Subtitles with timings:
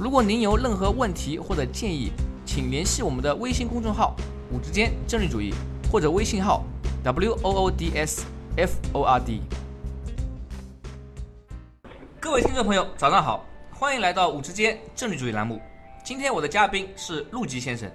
[0.00, 2.12] 如果您有任何问题或者建议，
[2.46, 4.14] 请联系我们的微信公众号
[4.52, 5.52] “五之间政治主义”
[5.90, 6.62] 或者微信号
[7.02, 8.24] “w o o d s
[8.56, 9.40] f o r d”。
[12.20, 15.60] 各位听众朋友，早上好，欢迎来到“五之间政治主义”栏目。
[16.04, 17.90] 今天我的嘉宾是陆吉先生。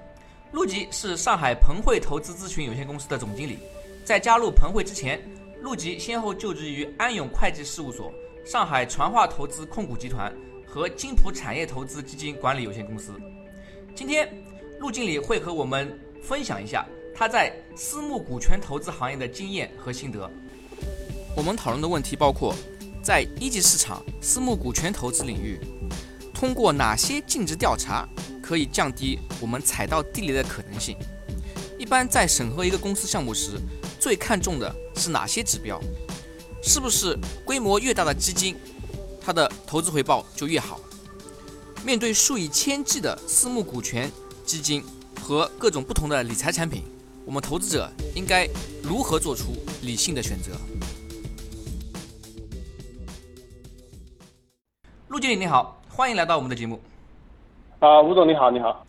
[0.52, 3.60] 陆吉是上海鹏汇投资咨询有限公司的总经理。
[4.04, 5.22] 在加入鹏汇之前，
[5.62, 8.12] 陆吉先后就职于安永会计事务所、
[8.46, 10.30] 上海传化投资控股集团。
[10.74, 13.14] 和金普产业投资基金管理有限公司。
[13.94, 14.28] 今天，
[14.80, 20.28] 陆经理会和我们分享一下他在私募股权投资行业的经验和心得。
[21.38, 22.56] 我们讨论的问题包括，
[23.04, 25.60] 在一级市场私募股权投资领域，
[26.34, 28.10] 通过哪些尽职调查
[28.42, 30.98] 可以降低我们踩到地雷的可能性？
[31.78, 33.60] 一般在审核一个公司项目时，
[34.00, 35.80] 最看重的是哪些指标？
[36.64, 37.16] 是不是
[37.46, 38.56] 规模越大的基金？
[39.26, 40.80] 它的投资回报就越好。
[41.86, 44.12] 面对数以千计的私募股权
[44.46, 44.84] 基金
[45.22, 46.84] 和各种不同的理财产品，
[47.26, 48.48] 我们投资者应该
[48.84, 50.52] 如何做出理性的选择？
[55.08, 56.82] 陆经理你好，欢迎来到我们的节目。
[57.80, 58.86] 啊，吴总你好，你好。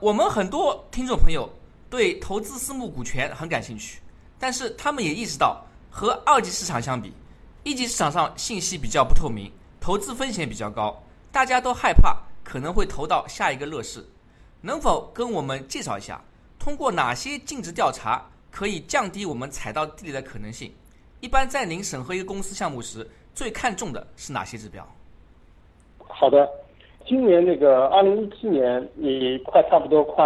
[0.00, 1.48] 我们很多听众朋友
[1.88, 4.00] 对投资私募股权很感兴趣，
[4.38, 7.12] 但是他们也意识到，和二级市场相比，
[7.64, 9.50] 一级市场上信息比较不透明。
[9.80, 14.04] 投资风险比较高，大家都害怕可能会投到下一个乐视，
[14.62, 16.20] 能否跟我们介绍一下，
[16.58, 20.72] 通过哪些尽职调查可以降低我们踩到地雷的可能性？
[21.20, 24.84] 一般在您审核一个公司项目时，最看重的是哪些指标？
[25.98, 26.48] 好的，
[27.06, 30.24] 今年那个二零一七年也快差不多快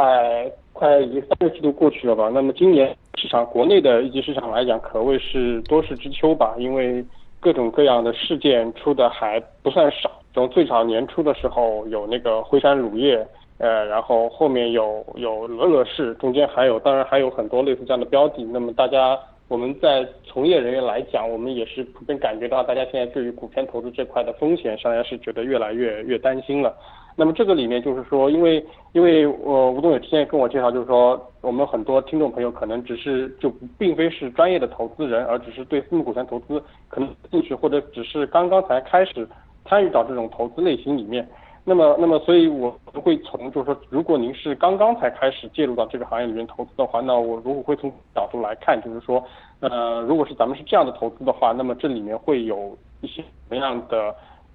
[0.72, 2.30] 快已经三个季度过去了吧？
[2.32, 7.04] 那么今年市场国内的一级市场来讲，可谓是多事之秋吧，因为。
[7.40, 13.26] 各种各样的事件出的还不算少，从最早年初的时候有那个辉山乳业，
[13.58, 18.44] 呃，然后后面有有乐乐视，中间还有当然还有很多类似这样的标的。
[18.44, 19.18] 那么大家
[19.50, 26.72] 我们在从业人员来讲，我们也是普遍感觉到大家现在对于股权投资这块的风险，上来是觉得越来越越担心了。
[27.16, 39.28] 那么这个里面就是说，因为因为我吴总也之前跟我介绍，就是说我们很多听众朋友可能只是就并非是专业的投资人，而只是对私募股权投资可能兴趣，或者只是刚刚才开始
[39.64, 41.28] 参与到这种投资类型里面。
[41.70, 49.22] 那么那么所以我会从就是说，如果您是刚刚才开始介入到这个行业里面投资的话，那我如果会从角度来看，就是说，
[49.60, 54.12] 呃，如果是咱们是这样的投资的话，那么这里面会有一些什么样的？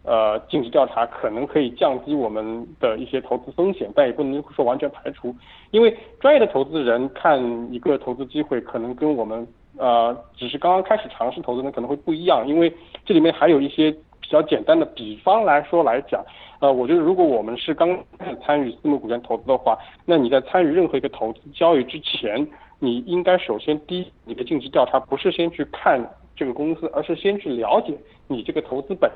[0.08, 5.36] 呃，尽职调查可能可以降低我们的一些投资风险，但也不能说完全排除，
[5.72, 7.42] 因为专业的投资人看
[7.74, 9.48] 一个投资机会，可能跟我们
[9.80, 12.72] 呃只是刚刚开始尝试投资人可能会不一样，因为
[13.04, 13.92] 这里面还有一些
[14.26, 16.26] 比较简单的比方来说来讲，
[16.60, 17.96] 呃，我觉得如果我们是刚
[18.44, 22.46] 参与私募股权投资的话，那你在参与任何一个投资交易之前，
[22.80, 26.04] 你应该首先第一，你的尽职调查不是先去看
[26.36, 27.94] 这个公司，而是先去了解
[28.28, 29.12] 你这个投资本。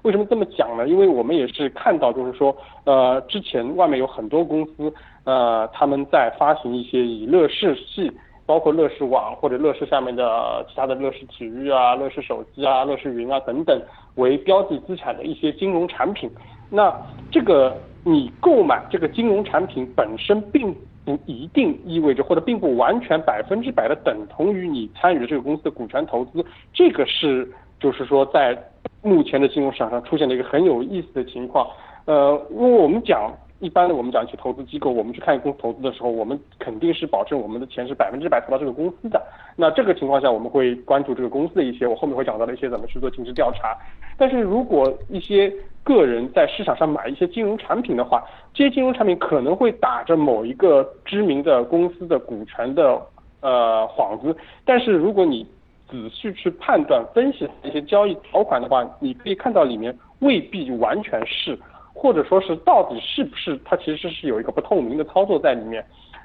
[0.00, 0.88] 为什么这么讲呢？
[0.88, 4.92] 因为我们也是看到，就是说，呃，之前外面有很多公司，
[5.24, 8.10] 呃，他们在发行一些以乐视系，
[8.46, 13.80] 包括乐视网或者乐视下面的其他的乐视体育啊、乐视手机啊、乐视云啊等等
[14.16, 16.30] 为标的资产的一些金融产品。
[16.70, 16.94] 那
[17.30, 20.74] 这个你购买这个金融产品本身，并
[21.04, 26.44] 不一定意味着，或者并不完全百分之百的等同于你参与这个公司的股权投资。
[26.72, 28.58] 这个是，就是说在。
[29.02, 31.68] 目前的金融市场上出现了一个很有意思的情况，
[32.06, 33.30] 呃，因为我们讲
[33.64, 39.18] 一般的，我们讲一些投资机构，我们去看公司投资的时候，我们肯定是保证我们的钱是百分之百投到这个公司的。
[39.56, 43.74] 那这个情况下，我们会关注这个公司的一些，我后面会讲到的一些怎么去做尽职调查。
[44.18, 45.50] 但是如果一些
[45.82, 48.22] 个人在市场上买一些金融产品的话，
[48.52, 53.00] 这些金融产品可能会打着某一个知名的公司的股权的
[53.40, 55.46] 呃幌子，但是如果你
[55.88, 61.58] 仔细去判断分析一些交易条款的话，你可以看到里面未必完全是，
[61.94, 65.82] 或者说是到底是不是它其实是有一个不透明的操作在里面。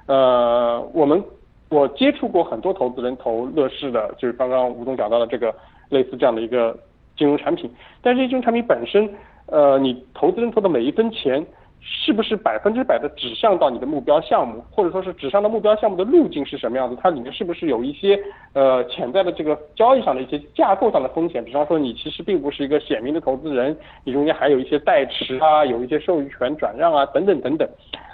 [0.07, 1.24] 呃，我们
[1.69, 5.54] 我接触过很多投资人投乐视的，就是刚刚吴总讲到的这个
[5.89, 6.75] 类似这样的一个
[7.16, 7.71] 金融产品，
[8.01, 9.07] 但是这种产品本身，
[9.45, 11.45] 呃，你投资人投的每一分钱，
[11.81, 16.98] 是不是百分之百的指向到你的目标项目，或者说是指向的目标项目的路径是什么样子？
[17.02, 18.20] 它里面是不是有一些
[18.54, 21.44] 呃潜在的这个交易上的一些架构上的风险？
[21.44, 27.68] 比方说你其实并不是一个显明的投资人，你中间还有一些代持啊，有一些授予权转让啊等等等等。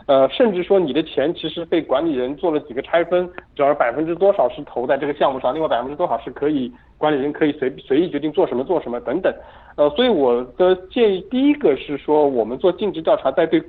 [0.07, 9.33] 呃，甚至说你的钱其实被管理人做了几个拆分，主要百分之多少是投在这个项目上，另外百分之多少是可以管理人可以随随意决定做什么做什么等等。
[9.77, 13.63] 呃，所以我的建议第一个是说，我们做尽职调查，在对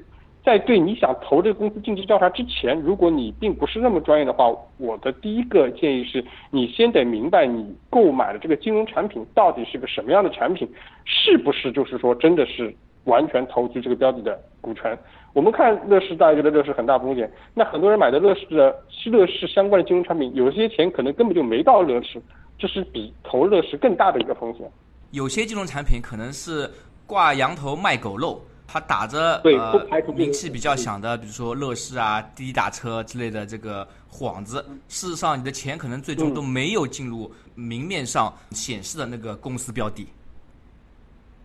[0.45, 4.49] 在对你想投这个公司尽职调查之前，如果你并不是那么专业的话，
[4.79, 10.69] 我的第一个建议是你先得明白你购买的这个金融产品到底是个什么样的产品，
[11.05, 12.73] 是不是就是说真的是
[13.07, 14.97] 完全投资这个标的的股权。
[15.33, 17.31] 我们看乐视，大家觉得乐视很大风险。
[17.53, 18.75] 那很多人买的乐视的
[19.07, 22.23] 乐视相关的金融产品，有些钱可能根本就没到乐视，
[22.59, 24.71] 这是比投乐视更大的一个风险。
[25.11, 26.71] 有些金融产品可能是
[27.07, 34.65] 挂羊头卖狗肉，它打着呃名气比较响的，比如说乐视啊、滴滴打车之类的这个幌子。
[34.89, 40.09] 事实上，你的钱可能最终都没有进入明面上显示的那个公司标的。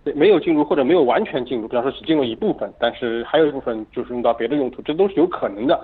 [0.04, 5.80] 对，没有进入或者没有完全进入，比方说只进入一部分，但是还有一部分就是用到别的用途，这都是有可能的。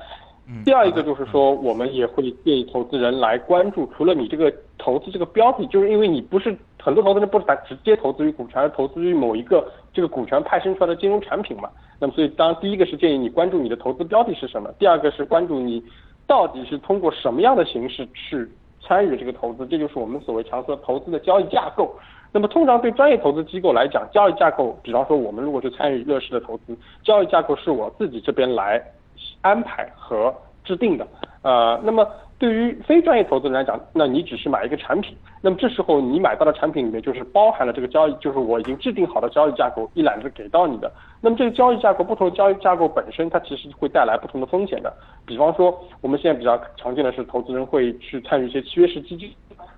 [0.63, 11.69] 第二一个就是说，我们也会建议投资人来关注，除了你这个投资这个标的，就是因为你不是很多投资人不是直接投资于股权，而投资于某一个这个股权派生出来的金融产品嘛。
[11.99, 15.83] 那么所以，当然第一个是建议你关注你的投资标的是什么，第二个是关注你
[16.25, 18.49] 到底是通过什么样的形式去
[18.81, 21.93] 参与这个投资，这就是我们所谓常说投资的交易架构。
[22.31, 28.81] 那么通常对专业投资机构来讲，交易架构，比方说我们如果是参与乐视的投资，交易架构是我自己这边来
[29.41, 30.33] 安排和
[30.63, 31.07] 制定的。
[31.41, 32.05] 呃，那么
[32.37, 40.91] 对于非专业投资人来讲，那你只是买一个产品，那么这时候你买到的产品里面就是包含了这个交易，就是我已经制定好的交易架构一揽子给到你的。
[41.21, 44.91] 那么这个交易架构，不同的交易架构本身它其实会带来不同的风险的。
[45.25, 49.31] 比方说我们现在比较常见的是，投资人会去参与一些契约式基金。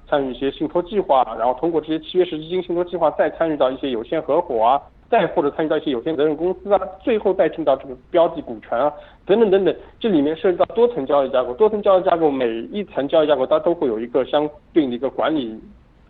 [0.10, 8.92] 参与一些信托计划，然后通过这些契约式基金、信托计划，再参与到一些有限合伙啊，再或者参与到一些有限责任公司啊，最后再进到这个标的股权啊，
[9.26, 15.56] 等等等等，这里面涉及到多层交易架构，多层交易架构每一层交易架构它都会有一个相对应的一个管理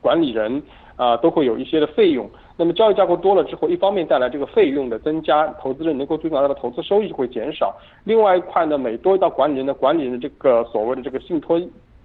[0.01, 0.63] 管理人
[0.95, 2.29] 啊，都会有一些的费用。
[2.55, 7.73] 那么交易架构多了之后，一方面带来这个费用的增加，投资人能够最终拿到的投资收益会减少；
[8.05, 11.59] 另外一块呢，每多一道管理人的管理人的这个所谓的这个信托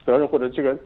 [0.04, 0.76] 责任或者这个。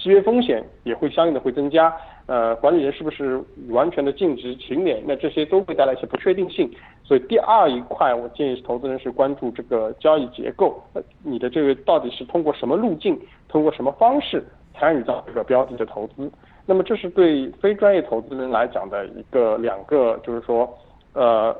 [0.00, 1.92] 契约风险也会相应的会增加，
[2.26, 5.02] 呃，管理人是不是完全的尽职勤勉？
[5.04, 6.70] 那这些都会带来一些不确定性。
[7.02, 13.18] 所以第二一块，我建议投资人是关注这个交易结构，呃，你的这个到底是通过什么路径，
[13.48, 16.30] 通过什么方式参与到这个标的的投资？
[16.64, 20.72] 那么这是对非专业投资人来讲的一个两个，就是说，
[21.14, 21.52] 呃，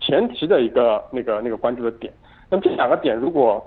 [0.00, 2.12] 前提的一个那个那个关注的点。
[2.50, 3.64] 那么这两个点如果。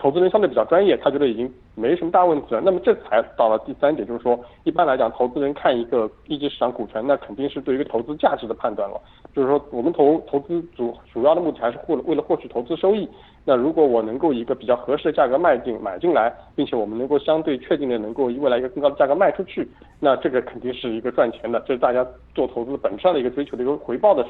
[0.00, 2.62] 投资人相对比较专业，他觉得已经没什么大问题了。
[2.64, 8.98] 那么这才到了第三点，就是说，一般来讲，投资人看一个一级市场股权，那肯定是对一个投资价值的判断了。
[9.34, 13.06] 就是说，我们投投资主主要的目的还是获为了获取投资收益。
[13.44, 19.68] 那如果我能够一个比较合适的价格卖进买进来，并且我们能够相对确定的能够以未来一个更高的价格卖出去，
[19.98, 24.24] 那这个肯定是一个赚钱的，这是大家做投资本质上的一个追求的一个回报的。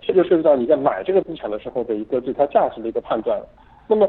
[0.00, 3.46] 这就涉及到你在买这个资产的时候的一个对它价值的一个判断了。
[3.88, 4.08] 那么。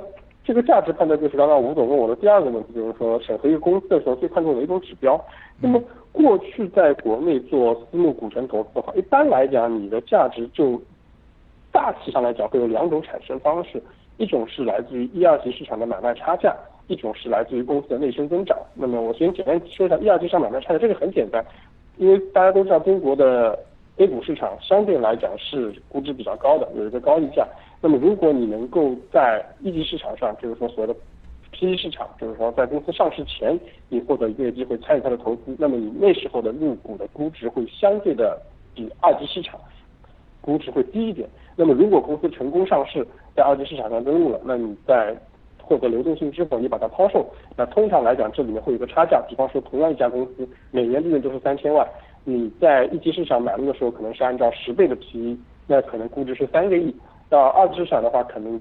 [0.49, 5.23] 这个价值判断就是刚刚吴总问我的第二个问题，就是说审核一个公司的时候最看重的一种指标。
[5.61, 5.79] 那么
[6.11, 10.81] 过去在国内做私募股权投资的话，一般来讲你的价值就
[11.71, 13.79] 大体上来讲会有两种产生方式，
[14.17, 16.55] 一种是来自于一二级市场的买卖差价，
[16.87, 18.57] 一种是来自于公司的内生增长。
[18.73, 21.45] 那么我先简单说一下一二级市场买卖差价，这个很简单，
[21.97, 23.55] 因为大家都知道中国的
[23.99, 27.45] A 股市场相对来讲是估值比较高的，有一个高溢价。
[27.81, 30.97] 那么，如果你能够在一级市场上，就是说所谓的
[31.51, 38.41] P E 市场，就是说在公司上市前，你获得一个机会参与它的投资，那么你那时候的入股的估值会相对的
[38.73, 39.59] 比二级市场
[40.39, 41.27] 估值会低一点。
[41.57, 45.13] 那么，如果公司成功上市，在二级市场上登陆了，那你在
[45.61, 47.25] 获得流动性之后，你把它抛售，
[47.57, 49.21] 那通常来讲，这里面会有个差价。
[49.27, 51.87] 比方说，同样一家公司，每年利润都是三千万，
[52.23, 56.93] 你在一级市场买入的时候，可能是按照十倍的 P E，那可能估值是三个亿。
[57.29, 58.59] 到二级市场的话，可能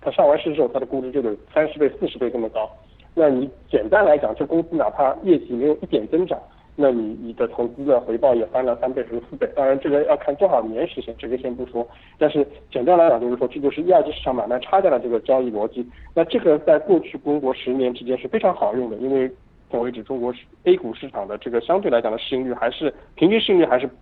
[0.00, 2.68] 它上完市之后，它的估值就得三十倍、四十倍这么高。
[3.14, 6.38] 那你简单来讲，这公司哪怕业绩没有一点增长，
[6.76, 9.48] 那你你的投资的回报也翻了三倍或者四倍。
[9.56, 11.86] 当然，这个要看多少年实现，这个先不说。
[12.18, 15.84] 但是简单来讲，就是说这就是一二级市场买卖差价的这个交易逻辑。
[16.14, 19.28] 那这个在过去中国十年之间是非常好用的，因为
[19.70, 20.32] 目前为止中国
[20.64, 23.94] A 股市场的这个相对来讲的市盈率还是平均市盈率还是不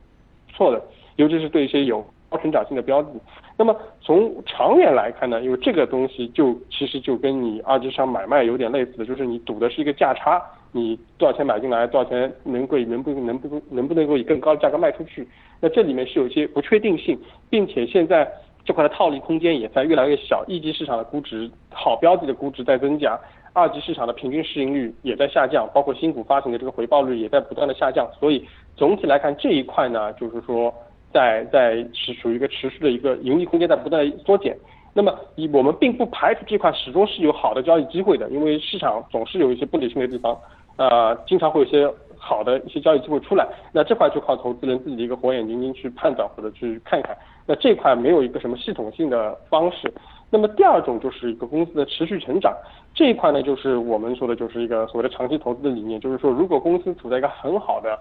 [0.53, 0.81] 错的，
[1.17, 3.11] 尤其是对一些有高成长性的标的。
[3.59, 10.43] 那么从长远来看呢，因为这个东西就其实就跟你二级市场买卖有点类似的，就是你赌的是一个价差，
[10.73, 15.27] 你多少钱买进来，多少钱能够能不能不能不能够以更高的价格卖出去？
[15.61, 17.19] 那这里面是有一些不确定性，
[17.49, 18.31] 并且现在
[18.63, 23.19] 这块的套利空间也在越来越小，一级市场的估值好标的的估值在增加。
[23.57, 28.47] 二级市场的平均市盈率也在下降，包括新股发行的这个回报率也在不断的下降，所以
[28.77, 30.71] 总体来看这一块呢，就是说
[31.11, 34.55] 在在是属于一个持续的一个盈利空间在不断缩减。
[34.93, 40.39] 那么以我们并不排除这块始终是有好的交易机会的，因为市场总是有一些不理性的地方，
[40.77, 43.49] 呃，经常会有一些好的一些交易机会出来。
[43.73, 47.17] 那这块就靠投资人自己的一个火眼金睛去判断或者去看看。
[47.47, 49.91] 那这块没有一个什么系统性的方式。
[50.31, 52.53] 那么第二种就是一个公司的持续成长。
[52.95, 57.99] 这一块呢，就是我们说的，就是一个所谓的长期投资的理念，就是说，如果公司处在一个很好的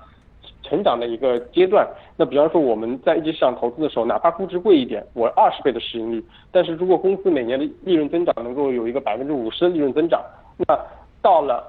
[0.63, 10.23] 成长的一个阶段，那比方说我们在一级市场投资的时候，哪怕估值贵一点，我二十倍的市盈率，但是如果公司每年的利润增长能够有一个百分之五十的利润增长，
[10.65, 10.79] 那
[11.21, 11.63] 到了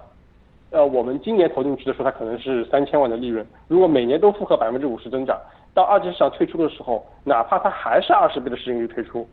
[0.71, 5.37] 呃我们今年投进去的时候，它可能是三千万的利润，如果每年都复合百分之五十增长，
[5.75, 9.27] 到二级市场退出的时候，哪怕它还是二十倍的市盈率退出。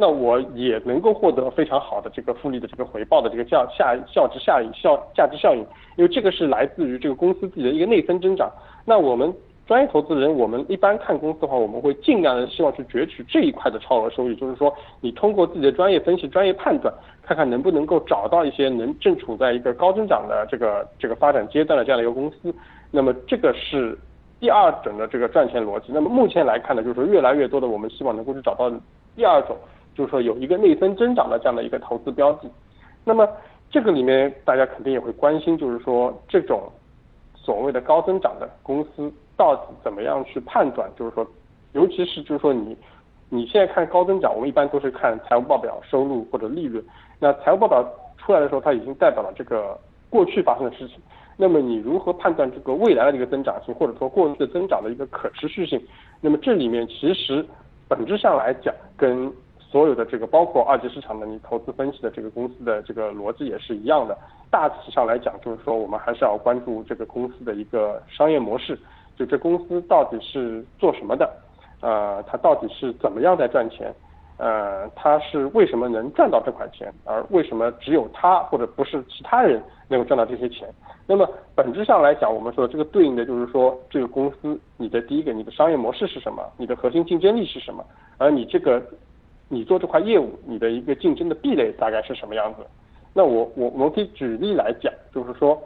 [0.00, 5.60] 那我也能够获得非常好的这个复利的这个回报的这个效下效值效应效价值效应，
[5.96, 8.50] 因为这个是来自于这个公司自己的一个内生增长。
[8.86, 9.30] 那我们
[9.66, 16.92] 专业投资人，我们一般看公司的话，我们会尽量的希望去攫取这一块的超额收益，就是说你通过自己的专业分析、专业判断，
[17.22, 22.52] 看看能不能够找到一些能正处在一个高增长的这个这个发展阶段的这样的一个公司。
[22.90, 23.96] 那么这个是
[24.40, 25.92] 第二种的这个赚钱逻辑。
[25.92, 28.72] 那么目前来看呢，就是说越来越多的我们希望能够去找到
[29.14, 29.54] 第二种。
[29.94, 32.48] 就是说有一个内生增长的这样的一个投资标的，
[33.04, 33.28] 那么
[33.70, 36.62] 这个里面大家肯定也会关心，就是说这种
[37.34, 40.90] 所谓的高增长的公司到底怎么样去判断？
[40.96, 41.26] 就是说，
[41.72, 42.76] 尤其是就是说你
[43.28, 46.84] 你现在看高增长，我们一般都是看财务报表、收入或者利润。
[47.18, 47.86] 那财务报表
[48.18, 49.78] 出来的时候，它已经代表了这个
[50.08, 50.96] 过去发生的事情。
[51.36, 55.80] 那么你如何判断这个未来的这个增长性，或者说过去的增长的一个可持续性？
[56.20, 57.46] 那么这里面其实
[57.88, 59.32] 本质上来讲跟
[59.70, 64.18] 所有的这个包括二级市场的你投资分析的这个公司的这个逻辑也是一样的。
[64.50, 68.76] 大体上来讲，就是说我们还是要关注这个公司的一个商业模式，
[69.16, 71.30] 就这公司到底是做什么的，
[71.82, 73.94] 呃，它到底是怎么样在赚钱，
[74.38, 80.68] 呃，它是为什么能赚到这块钱，而为什么只有它或者不是其他人能够赚到这些钱？
[81.06, 87.84] 那么本质上来讲，我们说这个对应的就是说这个公司你的第一个你的商业模式是什么，你的核心竞争力是什么，
[88.18, 88.82] 而你这个。
[89.52, 92.64] 你做这块业务，你的一个竞争的壁垒大概是什么样子？
[93.12, 95.60] 那我我我们可以举例来讲，就是说，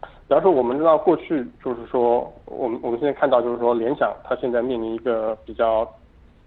[0.00, 5.86] 比方说我们知道过去就是说，我们我们现在看到就是说，联想它现在面临一个比较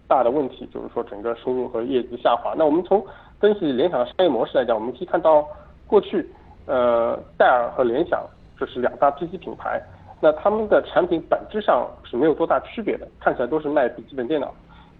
[0.08, 2.56] 大的问题，就是说整个收入和业绩下滑。
[2.58, 3.06] 那我们从
[3.40, 5.48] 分析联想的商业模式来讲，我们可以看到
[5.86, 6.28] 过去
[6.66, 8.26] 呃戴尔和联想
[8.58, 9.80] 这是两大 PC 品牌，
[10.20, 14.52] 那他们的产品本质上是没有多大区别的，看起来都是卖笔记本电脑。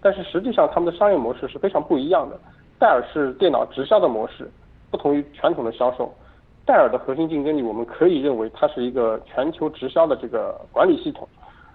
[0.02, 2.36] 但是实际上，他们的商业模式是非常不一样的。
[2.78, 4.50] 戴尔是电脑直销的模式，
[4.90, 6.12] 不同于传统的销售。
[6.66, 11.26] 戴尔的核心竞争力，我们可以认为它是一个全球直销的这个管理系统。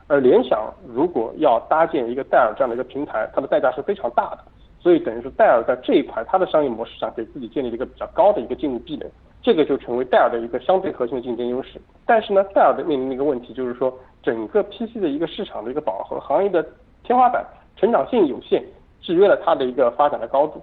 [0.08, 4.40] 而联想如果要搭建一个戴尔这样的一个平台，它的代价是非常大的。
[4.80, 9.06] 所以等于是戴尔在这一块，它的商业模式上给自己建立了一个比较高的一个进入壁垒，
[9.42, 11.82] 这个就成为戴尔的一个相对核心的竞争优势。
[12.06, 16.66] 但是呢，戴尔的面临的一个问题就是说，整个 PC 的一个市场的一个饱和，行业的
[17.04, 17.46] 天花板。
[17.78, 18.62] 成长性有限，
[19.02, 20.62] 制约了它的一个发展的高度。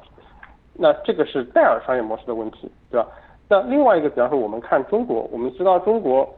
[0.76, 3.08] 那这个是戴尔商业模式的问题，对吧？
[3.48, 6.28] 那另外一个，比方说我们看中国，我们知道中国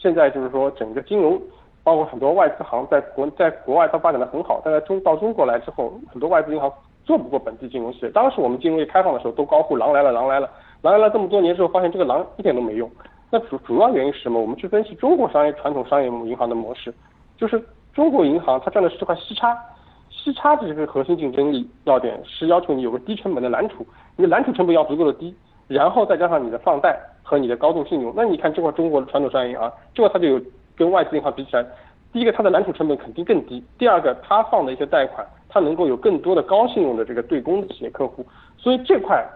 [0.00, 1.40] 现在就是说整个金融，
[1.82, 6.72] 包括很多外资行在国在国外都发展的很好，但在中到中国来之后，很多外资银行
[7.04, 8.10] 做不过本地金融企业。
[8.10, 10.48] 当时我们金融业开放的时候，都高呼“狼来了，狼来了，
[10.82, 11.10] 狼来了”。
[11.10, 12.88] 这么多年之后，发现这个狼一点都没用。
[13.30, 14.40] 那主主要原因是什么？
[14.40, 16.94] 我们去分析中国商业传统商业银行的模式，
[17.36, 17.60] 就是
[17.92, 19.58] 中国银行它赚的是这块息差。
[20.22, 23.86] 息差的这个核心竞争力要点是要求你有个低成本的蓝储，
[24.16, 25.34] 你的蓝储成本要足够的低，
[25.66, 30.40] 然后再加上你的放贷和你的高度信用，那你看这块中国的传统商业银行，这块它就有
[30.76, 31.64] 跟外资银行比起来，
[32.12, 38.24] 第一个它的蓝储成本肯定更低，第二个它放的一些贷款，它能够有更多的高信用的这个对公的企业客户，
[38.58, 39.26] 所以这块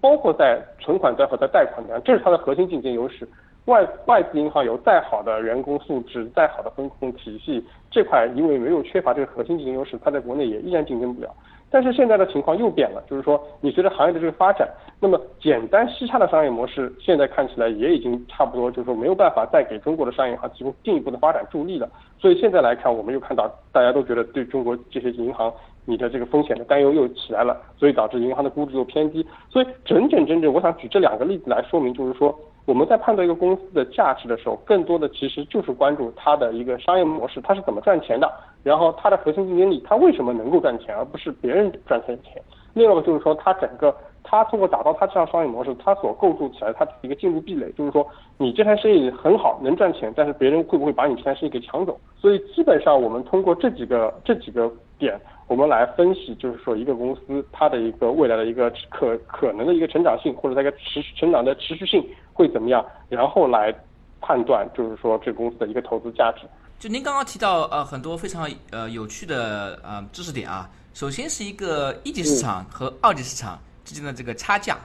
[0.00, 3.28] 包括在存款端和在贷款端，这是它的核心竞争优势。
[3.66, 11.28] 外外资银行有再好的员工素质、再好的风控体系，这块因为没有缺乏这个核心竞争优势，它在国内也依然竞争不了。
[11.70, 14.66] 但是现在的情况又变了，就是说，你随着行业的这个发展，
[14.98, 21.86] 那么简单稀差的商业模式，现在看起来也已经差不多，就是说没有办法再给中国的商业银行提供进一步的发展助力了。
[22.18, 25.52] 所以现在来看，我们又看到大家都觉得对中国这些银行，
[25.84, 29.26] 你的这个风险的担忧又起来了，所以导致银行的估值又偏低。
[29.50, 32.34] 所以整整整整，我想举这两个例子来说明，就是说。
[32.68, 38.30] 我们在判断一个公司的价值的时候，更多的其实就是关注它的一个商业模式，它是怎么赚钱的，
[38.62, 42.42] 然后它的核心竞争力，它为什么能够赚钱，而不是别人赚钱的钱。
[42.74, 43.96] 另外一个就是说，它整个
[44.28, 48.06] 他通过打造他这样商业模式，他所构筑起来他一个进入壁垒，就是说
[48.36, 51.98] 你这台生意很好，能赚钱，但是别人会不会把你这台生意给抢走？
[52.20, 55.18] 所以基本上我们通过这几个这几个点。
[55.46, 63.74] 我们来分析，就是说一个公司它的一个未来的一个可可能的一个成长性，或者它一个持续成长的持续性会怎么样，然后来
[64.20, 66.42] 判断，就是说这公司的一个投资价值。
[66.78, 73.58] 就您刚刚提到呃很多非常呃有趣的呃知识点啊，首先是一个一级市场和二级市场
[73.88, 74.78] 之间的这个差价，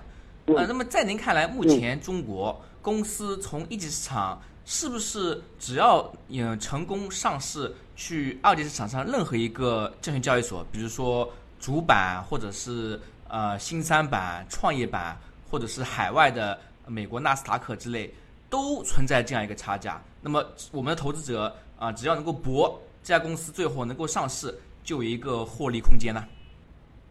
[0.46, 7.74] 呃，那么在您看来，目前中国公司从一级市场是不是只要嗯成功上市？
[7.96, 15.16] 去二级市场上任何一个证券交易所，比如说主板，或者是呃新三板、创业板，
[15.48, 18.12] 或者是海外的美国纳斯达克之类，
[18.50, 20.02] 都存在这样一个差价。
[20.22, 26.26] 那么我们的投资者啊，只要能够博这家公司最后能够上市，就有一个获利空间呢。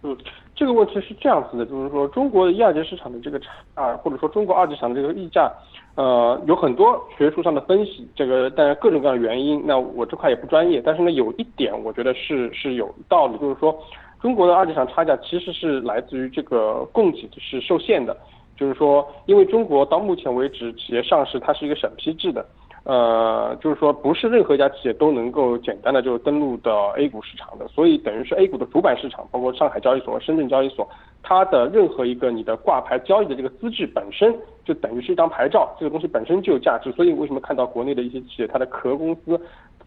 [0.02, 0.18] 嗯，
[0.62, 5.50] 这个问题是这样子的，就是说中国的一二级市场的这个差，或者说中国二级市场的这个溢价。
[5.96, 13.76] 呃，有很多学术上的分析，这个当然各种各样的原因，那我这块也不专业，但是呢，有一点我觉得是是有道理，就是说，
[14.20, 18.16] 中国的二级市场差价其实是来自于这个供给是受限的，
[18.56, 22.46] 就是说，因为中国到目前为止企业上市它是一个审批制的。
[22.84, 30.88] 呃，就是说，不是任何一家企业都能够简单的就登陆到 A 股市场的，所以等于是 A 股的主板市场，包括上海交易所、深圳交易所，
[31.22, 34.34] 它的任何一个你的挂牌交易的这个资质本身
[34.64, 36.90] 就等于是一张牌照，这个东西本身就有价值。
[36.92, 39.40] 所以为什么看到国内的一些企业，它的壳公司，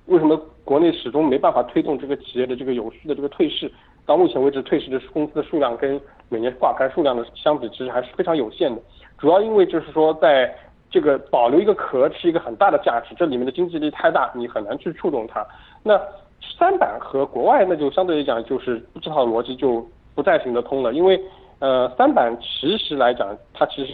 [0.06, 3.70] 为什么国内始终没办法推动这个企业的这个有序的这个退市？
[4.06, 6.00] 到目前为止，退市的公司的数量跟
[6.30, 8.82] 每年挂牌数量的相比，其实还是非常有限的。
[9.18, 10.56] 主要因为就是说在
[10.90, 15.46] 这个保留一个壳是一个很大的价值，这里面的经济力太大，你很难去触动它。
[15.84, 16.00] 那
[16.58, 21.20] 三板和国外那就相对来讲就是这套逻辑就不再行得通了，因为
[21.60, 23.94] 呃三板其实来讲它其实是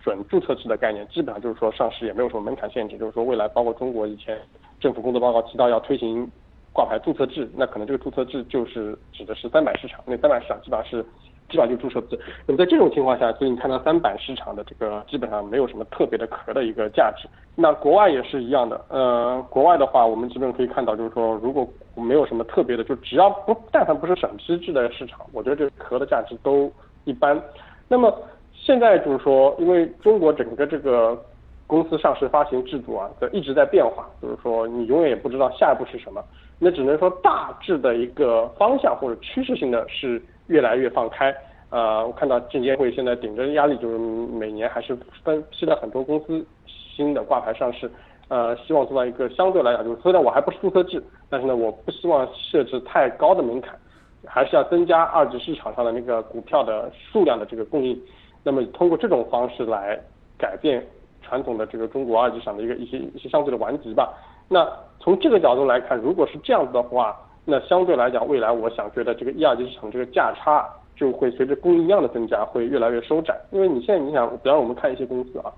[0.00, 4.38] 准注册制的概念，基本上就是说上市也没有什么门槛限制，就是说未来包括中国以前
[4.78, 6.30] 政府工作报告提到要推行
[6.72, 11.04] 挂牌注册制，那可能这个注册制就是指的是三板市场，那三板市场基本上是。
[11.48, 12.18] 基本上就注册制。
[12.46, 17.28] 那么在这种情况下，所以你看到三板市场的这个基本上没有什么特别的壳的一个价值。
[17.54, 18.80] 那国外也是一样的。
[18.88, 26.70] 呃，国外的话，我们基本可以看到，就是说如果没有什么特别的，就只要不但凡不是审批制的市场，我觉得这个壳的价值都
[27.04, 27.40] 一般。
[27.88, 28.14] 那么
[28.52, 31.18] 现在就是说，因为中国整个这个
[31.66, 36.22] 公司上市发行制度啊，在一直在变化，就是说你永远也不知道下一步是什么。
[36.58, 40.22] 那只能说大致的一个方向或者趋势性的是。
[40.48, 41.34] 越来越放开，
[41.70, 47.90] 呃，我看到证监会现在顶着压力，就是每年还是分批的很多公司新的挂牌上市，
[48.28, 53.78] 呃，希望做到一个相对来讲，就是虽然我还不是注册制，但是呢，我不希望设置太高的门槛，
[54.26, 58.00] 还是要增加二级市场上的那个股票的数量的这个供应，
[58.42, 60.00] 那么通过这种方式来
[60.38, 60.82] 改变
[61.20, 64.14] 传统的这个中国二级市场的一个一些一些相对的顽疾吧。
[64.48, 64.66] 那
[64.98, 67.14] 从这个角度来看，如果是这样子的话。
[67.50, 75.50] 那相对来讲，未来我想觉得这个一二级市场这个价差就会随着供应量的增加会越来越收窄，因为你现在你想，比方我们看一些公司啊，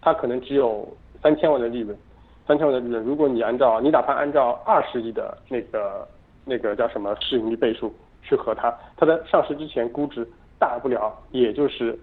[0.00, 0.86] 它可能只有
[1.20, 1.98] 三千万的利润，
[2.46, 6.06] 三千万的利润，如果你按照你哪怕按照二十亿的那个
[6.44, 7.92] 那个叫什么市盈率倍数
[8.22, 10.24] 去和它，它在上市之前估值
[10.60, 11.98] 大不了也就是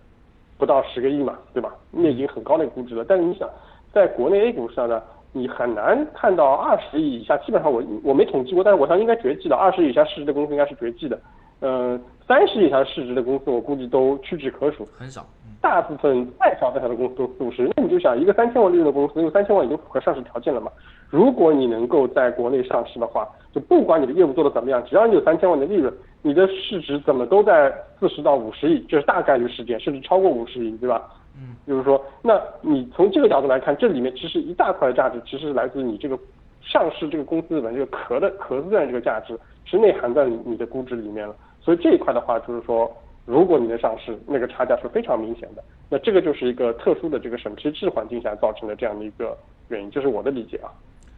[0.58, 1.74] 不到十个亿嘛，对吧？
[1.90, 3.06] 那已经很高的估值了。
[3.08, 3.50] 但是你想，
[3.94, 5.02] 在国内 A 股上呢？
[5.34, 9.56] 你很难看到二十亿以下，基本上我我没统计过，但是我想应该绝迹的。
[9.56, 11.20] 二十亿以下市值的公司应该是绝迹的。
[11.62, 15.26] 嗯，三十亿以下市值的公司，我估计都屈指可数，很少。
[15.62, 17.70] 大部分再小再小的公司都四五十。
[17.78, 20.72] 那你就想，一个三千万利润的公司，因为三千万已经符合上市条件了嘛。
[21.10, 31.04] 如果你能够在国内上市的话，就不管你的业务做得怎么样，只要你有三千万的利润，你的市值怎么都在四十到五十亿，这是大概率事件，甚至超过五十亿，对吧？
[31.36, 36.18] 嗯，就是说，那你从这个角度来看，这里面其实一大块的价值，其实来自你这个
[36.62, 41.36] 上市这个公司的这个壳的壳子的这个价值，是内含在你的估值里面了。
[41.62, 42.92] 所以这一块的话，就是说，
[43.26, 45.64] 如果你能上市，那个差价是非常明显的。
[45.90, 49.38] 那这个就是一个特殊的这个审批制环境下造成的这样的一个
[49.70, 50.72] 原因，这是我的理解啊。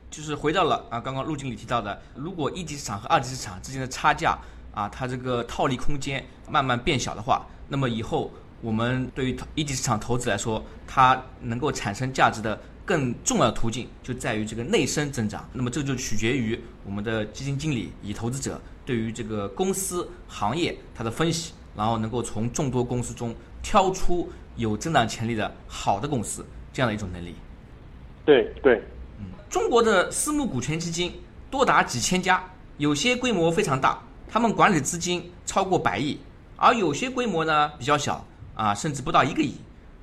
[0.09, 4.37] 就是回到了啊，刚刚陆经理提到的，如果一级市场和二级市场之间的差价
[4.73, 8.29] 啊，它这个套利空间慢慢变小的话，那么以后
[8.63, 15.45] 我们对于一级市场投资来说，它能够产生价值的更重要的途径就在于这个内生增长。
[15.51, 27.35] 那么这就取决于我们的基金经理以投资者对于这个公司行业它的分析，然后能够从众多公司中挑出有增长潜力的好的公司这样的一种能力。
[28.23, 28.81] 对对。
[29.19, 31.13] 嗯中国的私募股权基金
[31.51, 32.41] 多达几千家，
[32.77, 36.17] 有些规模非常大，他们管理资金超过百亿，
[36.55, 39.53] 而有些规模呢比较小啊，甚至不到一个亿。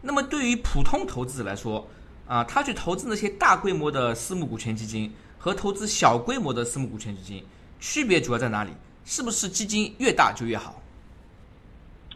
[0.03, 1.87] 那么对于普通投资者来说，
[2.27, 7.45] 啊，他去投资那些大规模的私募股权基金和投资小规模的私募股权基金，
[7.79, 8.71] 区别主要在哪里？
[9.05, 10.75] 是不是基金越大就越好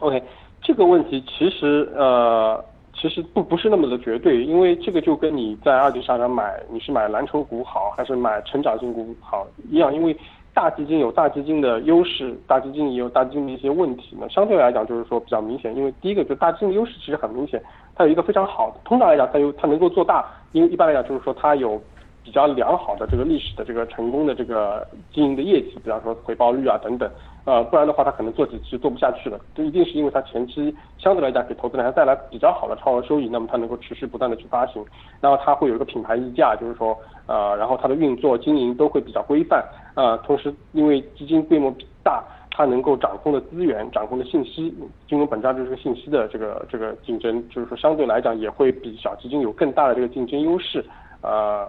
[0.01, 0.23] ？OK，
[0.62, 2.64] 这个问题其实呃。
[2.97, 10.16] 其实不不是那么的绝对，因为这个就跟你在二级市场买你是买蓝筹股好还是买成长性股好一样，因为
[10.54, 14.16] 大基金有大基金的优势，大基金也有大基金的一些问题。
[14.16, 17.60] 呢相对来讲就是说比较明显，因为第一个就大基金的优势其实很明显，
[17.96, 21.80] 它有一个非常好的，通常来讲它有它能够做大，因为一般来讲就是说它有
[22.22, 27.10] 比较良好的这个历史的这个成功的这个经营的业绩，比方说回报率啊等等。
[27.44, 29.38] 呃，不然的话，他可能做几期做不下去了。
[29.54, 34.83] 这一定是因为他前期相对来讲给投资人还带来比较好的超额收益，那么他能够持续不断的去发行，
[35.20, 39.62] 然后他会有一个品牌溢价，就是说，呃，然后它的运作经营都会比较规范，
[39.94, 41.70] 呃，同时因为基金规模
[42.02, 44.74] 大，它能够掌控的资源、掌控的信息，
[45.07, 50.83] 金融本质上就是个信息的这个这个竞争，就是说相对来讲也会比小基金有更大的这个竞争优势，
[51.20, 51.68] 呃。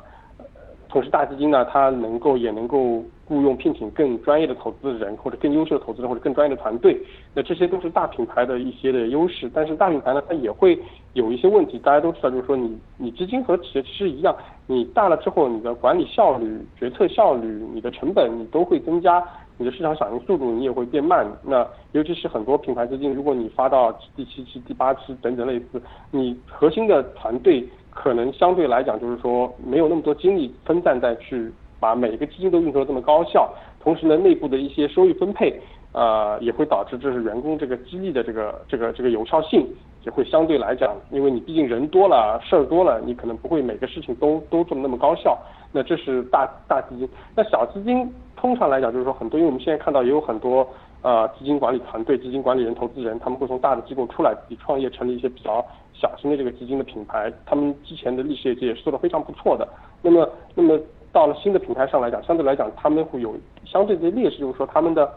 [0.88, 6.96] 同时，大基金呢，它能够也能够雇佣聘请更专业的投资人，或者更优秀的投资人，或者更专业的团队。
[7.34, 9.50] 那这些都是大品牌的一些的优势。
[9.54, 10.78] 但是大品牌呢，它也会
[11.14, 11.80] 有一些问题。
[11.80, 14.36] 大家都知道，就是说你你资金和企业其实一样，
[14.68, 19.24] 你大了之后，你的管理效率、决策效率、你的成本你都会增加，
[19.58, 21.26] 你的市场响应速度你也会变慢。
[21.44, 27.68] 那尤其是很多品牌资金，如果你发到第七期、第八期等等类似，你核心的团队。
[27.98, 35.60] 可能相对来讲，就是说没有那么多精力分散在去把每一个基金都运作的这么高效，同时呢，内部的一些收益分配，
[35.92, 39.68] 呃，也会导致这是员工这个激励的这个这个这个有效性
[40.06, 45.38] 也会相对来讲，因为你毕竟人多了，事儿多了，你可能不会每个事情都都做的那么高效。
[45.72, 50.68] 那这是大大基金，那小基金通常来讲就是说很多，因为我们现在看到也有很多。
[51.02, 57.32] 呃，基金管理团队、基金管理人、投资人，他们会从大的机构出来，自己创业，成立一些比较小型的这个基金的品牌。
[57.46, 59.68] 他们之前的历史业绩也是做得非常不错的。
[60.02, 60.80] 那么，那么
[61.16, 65.10] 到了新的平台上来讲，相对来讲，他们会有相对的劣势，就是说他们的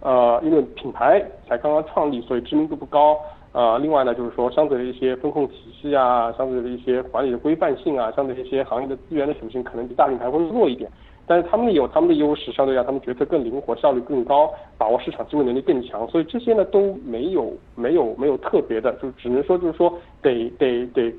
[0.00, 3.18] 呃，因为品牌才刚刚创立，所以知名度不高。
[3.52, 10.88] 呃，另外呢，就是说相对的一些风控体系啊，相对的一些管理的规范性啊，相对一些行业的资源的属性，可能比大品牌会弱一点。
[11.26, 21.12] 但是他们有他们的优势，相对来讲，他们决策更灵活，效率更高，把握市场机会能力更强，所以这些呢都没有没有没有特别的，就只能说就是说得得得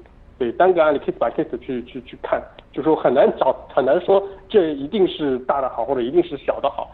[0.46, 2.42] 得单个案例 case by case 去去去看，
[2.74, 6.90] 就说很难找很难说这一定是大的好或者一定是小的好。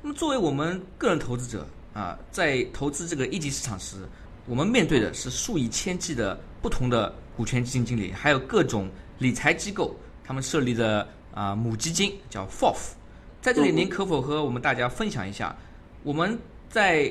[0.00, 3.98] 那么作为我们个人投资者啊，在投资这个一级市场时，
[4.46, 11.06] 我们面对的是数以千计的不同的股权基金经理，还有各种理财机构，他们设立的。
[11.34, 12.92] 啊，母基金叫 FOF，
[13.40, 15.56] 在这里您可否和我们大家分享一下，
[16.02, 17.10] 我们在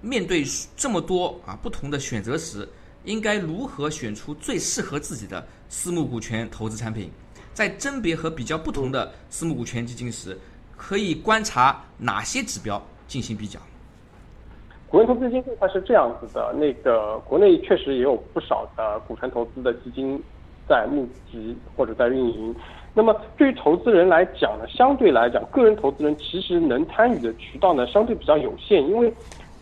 [0.00, 0.42] 面对
[0.74, 2.66] 这么多啊不同的选择时，
[3.04, 7.10] 应该如何选出最适合自己的私募股权投资产品？
[7.52, 10.38] 在甄别和比较不同的私募股权基金时，
[10.76, 13.58] 可以观察哪些指标进行比较？
[14.88, 20.20] 股权投资基金它是这样子的，那个国内确实也有不少的股权投资的基金
[20.68, 22.54] 在募集或者在运营。
[22.92, 29.12] 那么对于投资人来讲呢，相对来讲，个人投资人其实能参与的渠道呢相对比较有限，因为，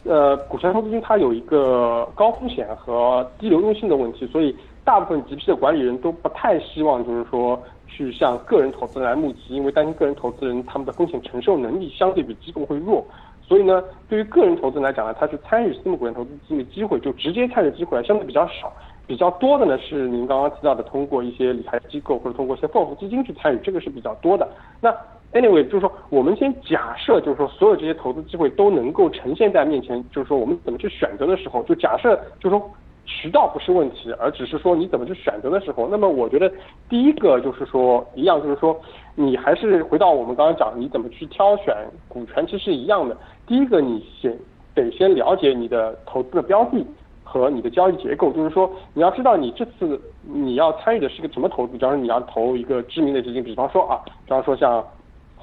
[0.08, 13.04] 呃，股权投资金它有一个高风险和低流动性的问题，所以大部分 GP 的管理人都不太希望就是说去向个人投资人来募集，因为担心个人投资人他们的风险承受能力相对比机构会弱，
[13.42, 18.72] 所以呢，对于个人投资来讲呢，他去参与私募股权投资基金的机会就直接参与机会相对比较少。
[19.06, 24.46] 比较多的呢是您刚刚提到的，通过一些理财机构或者通过一些 FOF 基金去参与，这个是比较多的。
[24.80, 24.94] 那
[25.32, 32.70] anyway 就是说，我们先假设就是说，所有这些投资机会都能够呈现在面前，就是说我们怎么去选择的时候，就假设就是说
[33.04, 36.50] 渠道不是问题，而只是说你怎么去选择的时候，那么我觉得
[36.88, 38.78] 第一个就是说一样，就是说
[39.14, 41.74] 你还是回到我们刚刚讲，你怎么去挑选
[42.08, 43.16] 股权，其实是一样的。
[43.46, 44.36] 第一个你先。
[44.74, 46.86] 得先了解你的投资的标的
[47.24, 54.84] 和你的交易结构，就是说你要知道你这次你要参与的是个什么投资，假如你要投一个知名的基金，比方说啊，比方说像。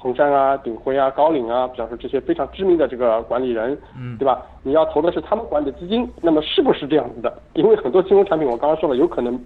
[0.06, 4.40] 红杉啊、鼎晖啊、高瓴啊，比方说这些非常知名的这个管理人，嗯，对吧？
[4.62, 7.42] 你要投的是他们管理的基金，那么是不是这样子的？
[7.54, 9.36] 因为很多金融产品，我刚刚说了，有可能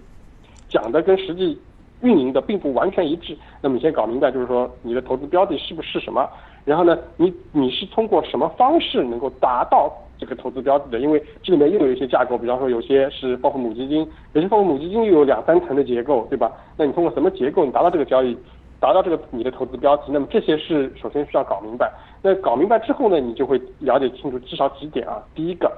[0.69, 1.59] 讲的跟实际
[2.01, 3.35] 运营的并不完全一致。
[3.59, 6.29] 那么你先搞明白，就是说你的投资标的是不是什么？
[6.63, 10.99] 然后呢，你你是通过什么方式能够达到这个投资标的的？
[10.99, 16.51] 因为这里面又有一些架构，比方说有些是包括母基金，有些包括母基金又有两三层的结构，对吧？
[16.77, 18.37] 那你通过什么结构，你达到这个交易？
[18.81, 21.89] 达到这个你的投资标的，那么这些是首先需要搞明白。
[22.23, 25.23] 那搞明白之后呢，你就会了解清楚至少几点啊。
[25.35, 25.71] 第一个，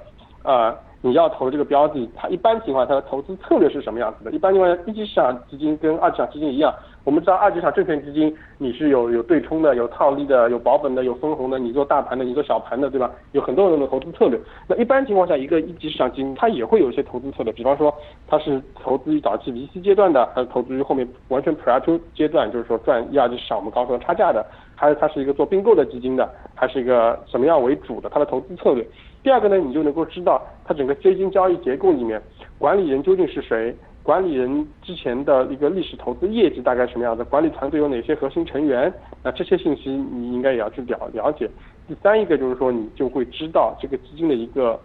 [0.43, 0.73] 呃，
[1.05, 4.31] 你要投这个标的，它一般情况它的投资策略是什么样子的？
[4.31, 6.73] 一般情况下，一级市场基金跟二级市场基金一样。
[7.03, 13.11] 我们知道二级市场证券基金你是有有对冲的，有套利的，有保本的，有分红的，你做大盘的，你做小盘的，对吧？
[13.33, 14.39] 有很多种的投资策略。
[14.65, 17.93] 那一般情况下，一个一级市场基金它也会有一些投资策略，比方说
[18.25, 28.87] 它是投资于早期 VC 阶段的，还是投资于后面完全 Pre-IPO 阶段，就是说赚一二级市场我们刚说差价的，还是它是一个做并购的基金的，还是一个什么样为主的它的投资策略。
[29.23, 32.21] 第二个呢，你就能够知道它整个基金交易结构里面
[32.57, 33.75] 管理人究竟是谁。
[34.03, 37.23] 管理人之前的一个历史投资业绩大概什么样的？
[37.23, 38.93] 管理团队有哪些核心成员？
[39.23, 41.49] 那这些信息你应该也要去了了解。
[41.87, 44.77] 第三一个就是说，你就会知道这个基金的一个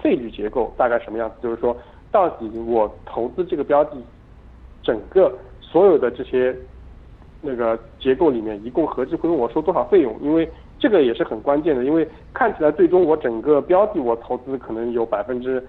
[0.00, 1.34] 费率结构大概什么样子。
[1.42, 1.76] 就是说，
[2.10, 3.98] 到底我投资这个标的，
[4.82, 6.56] 整个所有的这些
[7.42, 10.18] 那个结构里面，一共合计会我收多少费用？
[10.22, 11.84] 因为这个也是很关键的。
[11.84, 15.62] 因为看起来最终我整个标的我投资可能有百分之。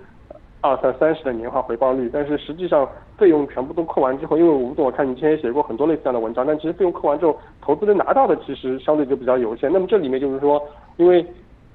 [0.62, 2.86] 二三三十的年化回报率，但是实际上
[3.18, 9.72] 费用全部都扣完之后，因为吴总我看你之前写过很多类似这样的文章，但其实费用扣完之后，投资人拿到的其实相对就比较有限。
[9.72, 10.62] 那么这里面就是说，
[10.98, 11.26] 因为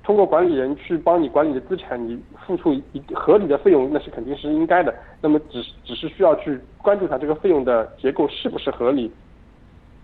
[0.02, 4.94] 通过管理人去帮你管理的资产，你付出一合理的费用，那是肯定是应该的。
[5.22, 9.10] 那么只只是需要去关注它这个费用的结构是不是合理。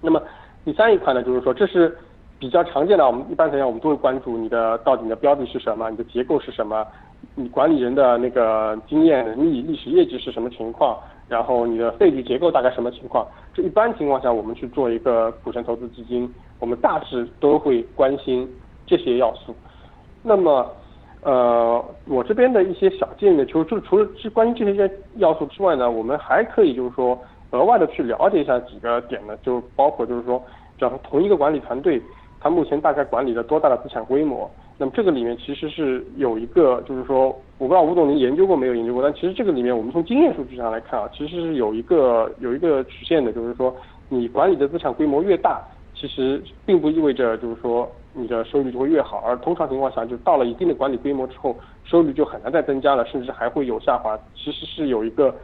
[0.01, 0.23] 那么
[0.65, 1.95] 第三一块呢，就是说这是
[2.41, 6.85] 比较常见的，我们一般来讲我们都会关注你的到底你的标的是什么，你的结构是什么。
[7.35, 10.99] 你管理人的那个经验能力、历史业绩是什么情况？
[11.29, 13.27] 然后你的费率结构大概什么情况？
[13.53, 18.49] 这一般情况下，我们去做一个股权投资基金，我们大致都会关心
[18.87, 19.55] 这些要素。
[20.23, 20.67] 那么，
[21.23, 27.17] 呃，我这边的一些小建议，就就除了是关于这些要素之外呢，我们还可以就是说
[27.51, 30.43] 额外的去了解一下几个点呢，就包括就是说，
[30.79, 32.03] 假如同一个管理团队，
[32.41, 34.51] 他目前大概管理了多大的资产规模？
[34.79, 37.27] 那么这个里面其实是有一个，就是说，
[37.59, 43.77] 我不知道吴总您研究过没有研究过，但其实这个里面我们从经验数据上来看啊，其实是有一个有一个曲线的，就是说
[44.09, 45.61] 你管理的资产规模越大，
[45.95, 54.19] 其实并不意味着就是说你的收益就会越好，而通常情况下，就到了一定的管理规模之后，收益就很难再增加了，甚至还会有下滑。
[54.35, 55.35] 其实是有一个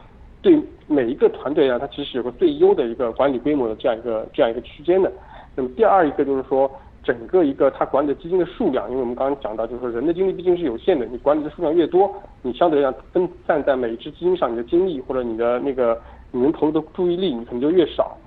[0.41, 5.11] 对每一个团队啊，它其实有个最优的一个管理规模的这样一个这样一个区间的。
[5.55, 6.67] 那么第二一个就是说。
[7.07, 15.97] 整个一个他管理的基金的数量，因为我们刚刚讲到，就是说人的精力毕竟是有限的，你管理的数量越多，你相对来讲分散在每一只基金上，你的精力或者你的那个
[16.33, 18.17] 你能投入的注意力，你可能就越少。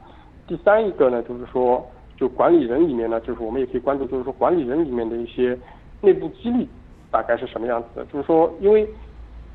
[0.49, 5.55] 第三一个呢，就是说，就管理人里面呢，就是我们也可以关注，就是说管理人里面的一些
[6.01, 6.67] 内部激励
[7.11, 8.05] 大概是什么样子的。
[8.07, 8.89] 就是说，因为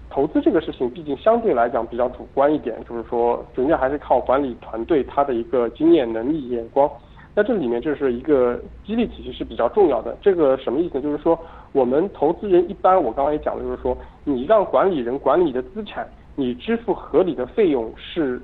[0.09, 6.87] 投资这个事情，毕竟相对来讲比较主观一点，就是说，人家还是靠管理团队他的一个经验、能力、眼光。
[7.35, 10.15] 那这里面就是一个激励体系是比较重要的。
[10.21, 11.01] 这个什么意思？
[11.01, 11.37] 就是说，
[11.73, 18.41] 我们投资人一般，我刚刚也讲了，就是说，你让管理人管理你的资产，你支付合理的费用是，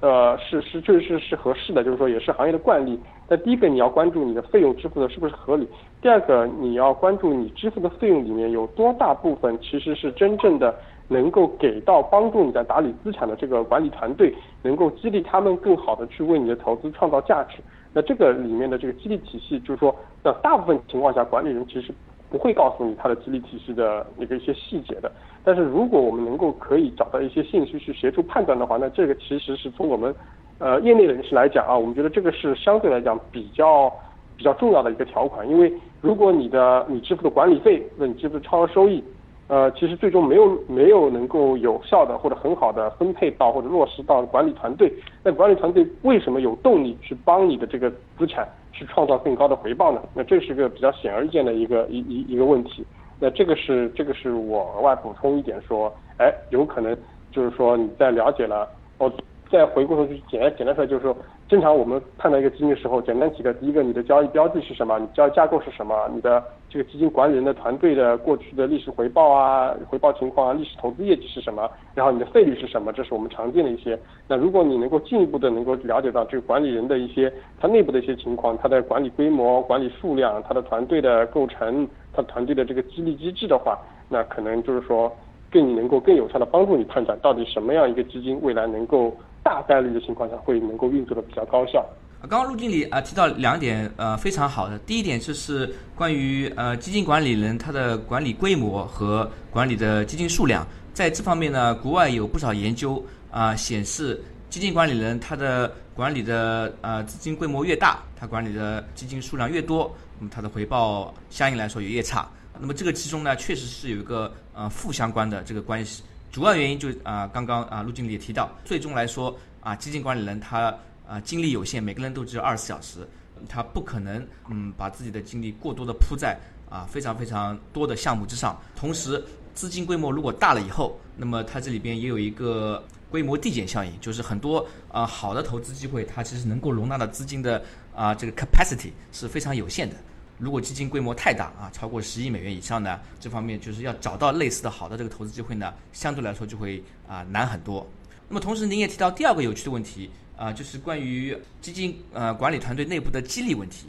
[0.00, 3.00] 呃，是是确实是是合适的，就是说也是行业的惯例。
[3.26, 5.66] 那第一个你要关注你的费用支付的是不是合理，
[6.02, 10.74] 第二个你要关注你支付的费用里面有多大部分其实是真正的
[11.08, 17.62] 能够给到帮助你在打理资产的这个管理团队，能够激励他们更好的去为你的投资创造价值。
[17.94, 21.94] 那这个里面的这个激励体系，就是说，那大部分情况下，管理人其实
[22.28, 25.10] 不会告诉你他的激励体系的那个一些细节的。
[25.44, 30.12] 但是如果我们能够可以找到一些信息去协助判断的话，那这个其实是从我们
[30.58, 33.88] 呃业内人士来讲啊，我们觉得这个是相对来讲比较
[34.36, 35.48] 比较重要的一个条款。
[35.48, 39.02] 因为如果你的你支付的管理费，那你支付的超额收益。
[39.46, 44.90] 呃，其实最终没有没有能够有效的或者很好的分配到或者落实到管理团队。
[45.22, 50.00] 那管理团队为什么有动力去帮你的这个资产去创造更高的回报呢？
[50.14, 52.84] 那这是个比较显而易见的一个一一一个问题。
[53.20, 56.96] 那这个是这个是我额外补充一点说，哎，有可能
[57.30, 58.66] 就是说你在了解了，
[58.98, 59.12] 哦
[59.54, 61.16] 再回过头去简单简单说，就是说
[61.48, 73.96] 正常我们判断一个基金的时候，简单几个，第一个你的交易标的是什么，你交易架构是什么，你的这个基金管理人的团队的过去的历史回报啊、回报情况啊、历史投资业绩是什么，然后你的费率是什么，这是我们常见的一些。
[74.26, 85.12] 那如果你能够进一步的能够了解到这个管理人的一些他内部的一些情况，他的管理规模、管理数量、他的团队的构成、他团队的这个激励机制的话，那可能就是说
[85.52, 89.14] 更能够更有效的帮助你判断到底什么样一个基金未来能够。
[89.44, 91.86] 大概率的情况下会能够运作的比较高效。
[92.22, 112.26] 刚刚陆经理啊提到两点呃非常好的，第一点就是关于呃基金管理人他的管理规模和管理的基金数量，在这方面呢，国外有不少研究啊显示，基金管理人他的管理的呃资金规模越大，他管理的基金数量越多，那么他的回报相应来说也越差。
[112.58, 116.02] 那么这个其中呢，确实是有一个呃负相关的这个关系。
[116.34, 123.06] 主要原因就啊，刚刚啊，陆经理也提到，最终来说啊，基金管理人他啊精力有限，每个人都只有二十四小时，
[123.48, 126.36] 他不可能嗯把自己的精力过多的铺在
[126.68, 128.60] 啊非常非常多的项目之上。
[128.74, 137.62] 同时，资金规模如果大了以后，那么它这里边也有一个规模递减效应，就是很多啊好的投资机会，它其实能够容纳的资金的
[137.94, 139.94] 啊这个 capacity 是非常有限的。
[140.36, 147.86] 如果基金规模太大啊，超过十亿美元以上呢，这方面就是要找到类似的好的这个投资机会呢，相对来说就会啊难很多。
[148.28, 153.86] 那么同时您也提到第二个有趣的问题啊，就是关于基金呃管理团队内部的激励问题。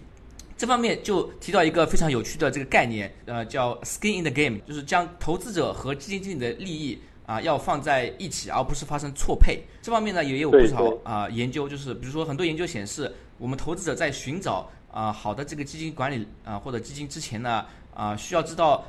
[0.56, 9.64] 这方面就提到一个非常有趣的这个概念，呃，叫 skin in the game，就是将投资者和基金经理的利益啊要放在一起，而不是发生错配。
[9.82, 14.70] 这方面呢也有不少啊研究，就是比如说很多研究显示，我们投资者在寻找。
[14.96, 18.82] 啊，好的，这个基金管理啊，或者基金之前呢，啊，需要知道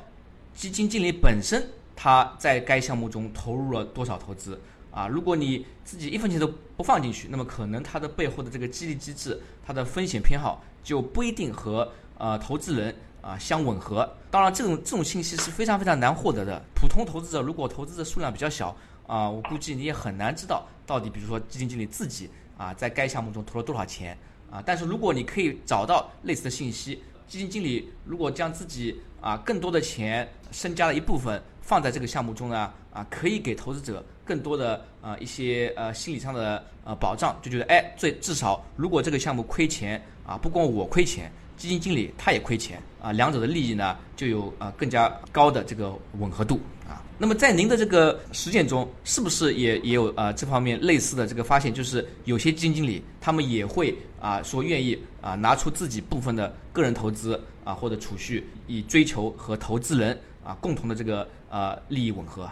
[0.53, 1.61] 基金经理本身
[1.97, 4.57] 他在该项目中投入了多少投资
[4.89, 5.05] 啊。
[5.09, 14.09] 如果你自己一分钱都不放进去，那么可能它的背后的这个激励机制，它的风险偏好就不一定和呃投资人啊相吻合。
[14.31, 16.61] 当然，这种这种信息是非常非常难获得的。
[16.73, 18.73] 普通投资者如果投资的数量比较小
[19.05, 24.17] 啊，我估计你也很难知道到底，比如说基金经理自己啊在该项目中投了多少钱。
[24.51, 47.03] 啊，但是如果你可以找到类似的信息，基金经理如果将自己啊更多的钱身家的一部分放在这个项目中呢，啊，可以给投资者更多的啊一些呃心理上的呃保障，就觉得哎，最至少如果这个项目亏钱啊，不光我亏钱，基金经理他也亏钱啊，两者的利益呢就有啊更加高的这个吻合度啊。
[47.17, 51.73] 那么在您的这个实践中，是不是也也有啊这方面类似的这个发现？
[51.73, 62.47] 就是有些基金经理他们也会啊说愿意啊拿出自己部分的个人投资啊或者储蓄，以追求和投资人啊共同的这个呃利益吻合。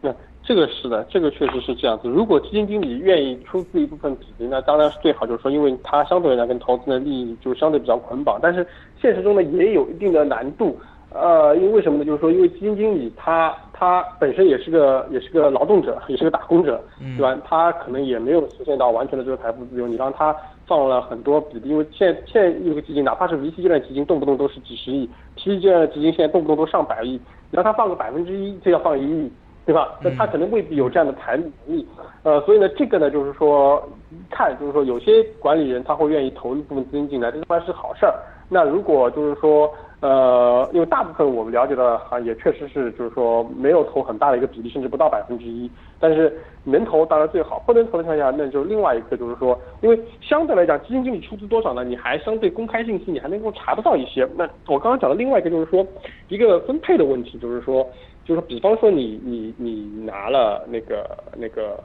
[0.00, 2.08] 那这个是的，这个确实是这样子。
[2.08, 8.38] 如果基金经理愿意出资一部分比例，那当然是最好，就是说，因为他相对来讲跟投资人的利益就相对比较捆绑。
[8.40, 8.66] 但是
[9.00, 10.78] 现实中呢，也有一定的难度。
[11.10, 12.04] 呃，因为什么呢？
[12.04, 16.82] 就是说，因为基金经理他他本身也是个也是个劳动者，也是个打工者，
[17.16, 17.34] 对吧？
[17.46, 19.88] 他可能也没有实现到完全的这个财富自由。
[19.88, 27.12] 你让他放了很多比例，因为现现在一个基金，哪怕是 VC 阶段基金，动不动都是几十亿；P 阶段基金现在动不动都上百亿。
[27.12, 29.32] 你让他放个百分之一，就要放一亿，
[29.68, 29.98] 对吧？
[30.00, 31.86] 那他可能未必有这样的财力能力。
[32.22, 33.86] 呃，所以呢，这个呢，就是说
[34.30, 38.14] 看，就是说有些管理人他会愿意投一部分资金进来，这当然是好事儿。
[38.48, 39.70] 那如果就是说。
[40.00, 45.68] 呃，因为大部分我们了解的行业确实是，就是说没有投很大的一个比例，甚至不到百分之一。
[45.98, 46.32] 但是
[46.62, 51.82] 能投当然最好，不能投的情况下，那就另外一个就是说，因为相对来讲，基金经理出资多少呢？
[51.82, 54.24] 你还相对公开信息，你还能够查得到一些。
[54.36, 55.84] 那我刚刚讲的另外一个就是说，
[56.28, 57.84] 一个分配的问题，就是说，
[58.24, 61.82] 就是比方说你你你拿了那个那个，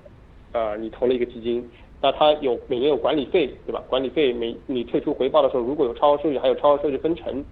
[0.51, 1.67] 呃，你投了一个基金，
[1.99, 3.81] 那它有每年有管理费，对吧？
[3.89, 7.43] 管理费每你退出回报的时候，如果有超额收益，还有超额收益分成。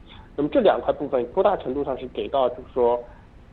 [0.41, 2.99] 那么这两块部分多大程度上是给到，就是说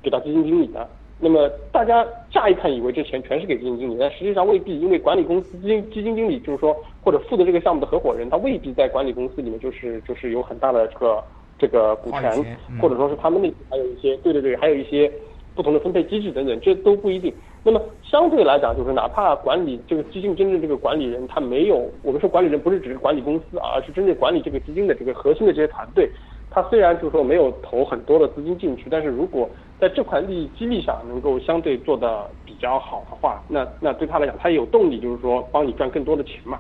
[0.03, 0.89] 给到基金经理的？
[1.21, 6.75] 那么大家乍一看以为这钱全是给基金经理，但实际上未必，因为管理公司基金基金经理就是说
[7.05, 11.23] 或者负责这个项目的合伙人，他未必在管理公司里面就是就是有很大的这个
[11.59, 12.33] 这个股权，
[12.81, 15.13] 或者说是他们那还有一些对对对，还有一些
[15.55, 17.31] 不同的分配机制等等，这都不一定。
[17.63, 26.09] 那么相对来讲，就是哪怕管理这个基金真正这个管理人他没有，我们说管理人不是只是管理公司，而是真正管理这个基金的这个核心的这些团队。
[26.51, 36.59] 他虽然就是说没有投很多的资金进去，但是如果在这块利益激励上能够相对做的比较好的话，那那对他来讲，他有动力，就是说帮你赚更多的钱嘛。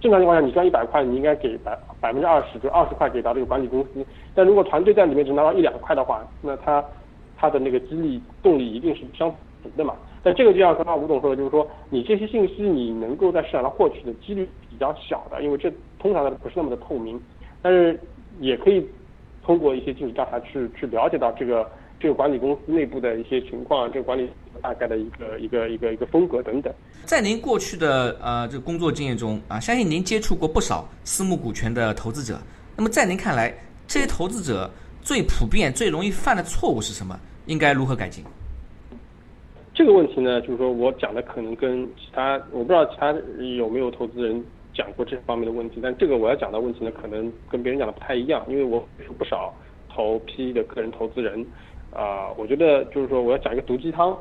[0.00, 4.04] 正常情况下，你赚一百块，你应该给百百分之二十，就二十块给到这个管理公司。
[4.34, 6.84] 但如果团队在里面只拿到一两块的话，那他
[7.36, 9.28] 他的那个激励动力一定是相
[9.62, 9.94] 行的嘛。
[10.22, 17.20] 但这个就像刚刚吴总说的，就是说你这些信息你能够在市场上获取的几率比较小的，因为这通常的不是那么的透明。
[17.62, 17.98] 但是
[18.38, 18.86] 也可以
[19.46, 21.70] 通过一些尽职调查去去了解到这个
[22.00, 24.28] 这个管理公司内部的一些情况，这个管理
[24.60, 26.74] 大概的一个一个一个一个风格等等。
[27.04, 32.36] 在您过去的呃这个工作经验中啊，相信您接触过不少私募股权的投资者。
[32.76, 33.54] 那么在您看来，
[33.86, 34.68] 这些投资者
[35.00, 37.16] 最普遍、最容易犯的错误是什么？
[37.46, 38.24] 应该如何改进？
[39.72, 43.14] 这个问题呢，就是说我讲的可能跟其他我不知道其他
[43.56, 44.44] 有没有投资人。
[44.76, 49.54] 讲过这方面的问题，但这个我要讲的问题呢，可能跟别人讲的不太一样，因为我有不少
[49.88, 51.44] 投 P 的个人投资人，
[51.92, 54.14] 啊，我觉得就是说我要讲一个毒鸡汤，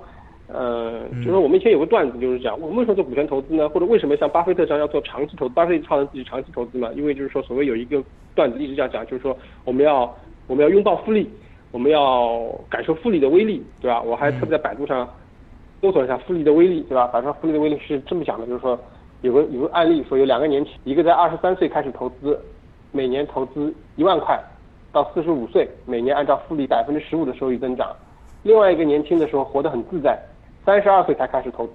[0.48, 3.68] 呃，就是说我们以前有个段子，就是讲我们为什么做股权投资呢？
[3.68, 5.54] 或者为什么像巴菲特这样要做长期投资？
[5.54, 6.90] 巴菲特创造自己长期投资嘛？
[6.96, 8.02] 因为就是说所谓有一个
[8.34, 10.16] 段子一直这样讲，就是说我们要
[10.48, 11.30] 我们要拥抱复利，
[11.72, 14.02] 我们要感受复利的威力，对吧？
[14.02, 15.08] 我还特别在百度上
[15.82, 17.08] 搜索一下复利的威力，对吧？
[17.08, 18.80] 反正复利的威力是这么讲的，就是说。
[19.22, 22.40] 有个有个案例说，有两个年轻，一个在二十三岁开始投资，
[22.92, 24.40] 每年投资一万块，
[24.92, 27.88] 到四十五岁，每年按照复利百分之十五的收益增长；
[28.44, 30.20] 另外一个年轻的时候活得很自在，
[30.64, 31.74] 三十二岁才开始投资，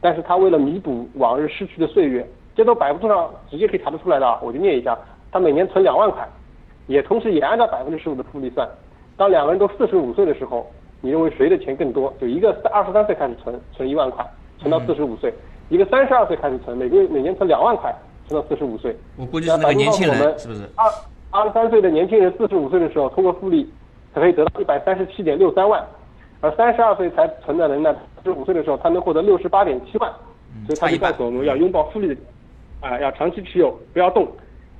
[0.00, 4.98] 但是他为了弥补往日失去的岁月，这都百度上直接可以查得出来的，我就念一下，
[5.32, 6.28] 他每年存两万块，
[6.86, 8.68] 也同时也按照百分之十五的复利算。
[9.16, 10.66] 当两个人都四十五岁的时候，
[11.00, 12.12] 你认为谁的钱更多？
[12.20, 14.26] 就一个二十三岁开始存，存一万块，
[14.58, 15.32] 存到四十五岁。
[15.70, 17.94] 一个三十二岁开始存，每个月每年存两万块，
[18.26, 18.94] 存到四十五岁。
[19.16, 20.68] 我估计是那个年轻人，是不是？
[20.74, 20.90] 二
[21.30, 23.66] 二十三岁的年轻人，四十五岁的时候通过复利，
[24.12, 25.80] 才可以得到一百三十七点六三万，
[26.40, 30.12] 而三十二岁才存的人呢，四十五岁的时候他能获得六十八点七万。
[30.66, 32.16] 所以他就告诉我们要拥抱复利的，
[32.80, 34.26] 啊，要长期持有，不要动。